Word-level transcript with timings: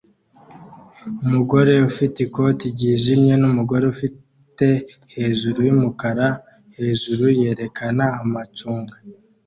Umugore 1.23 1.73
ufite 1.89 2.17
ikote 2.27 2.65
ryijimye 2.75 3.33
numugore 3.41 3.83
ufite 3.93 4.67
hejuru 5.15 5.59
yumukara 5.67 6.27
hejuru 6.77 7.23
yerekana 7.41 8.05
amacunga 8.23 8.95